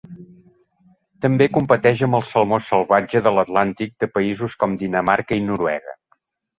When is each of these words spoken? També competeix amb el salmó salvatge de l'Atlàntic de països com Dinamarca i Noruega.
També 1.25 1.47
competeix 1.57 2.01
amb 2.09 2.19
el 2.21 2.25
salmó 2.31 2.61
salvatge 2.71 3.23
de 3.29 3.37
l'Atlàntic 3.39 3.97
de 4.05 4.13
països 4.19 4.61
com 4.65 4.77
Dinamarca 4.85 5.43
i 5.43 5.49
Noruega. 5.53 6.01